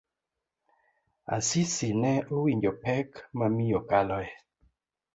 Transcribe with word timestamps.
Asisi 1.35 1.89
ne 2.01 2.13
owinjo 2.35 2.71
pek 2.83 3.09
ma 3.37 3.45
miyo 3.55 3.79
kaloe. 3.89 4.27